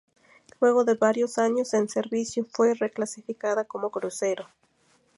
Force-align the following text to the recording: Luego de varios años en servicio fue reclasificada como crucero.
Luego 0.59 0.83
de 0.83 0.95
varios 0.95 1.37
años 1.37 1.75
en 1.75 1.87
servicio 1.87 2.43
fue 2.49 2.73
reclasificada 2.73 3.65
como 3.65 3.91
crucero. 3.91 4.47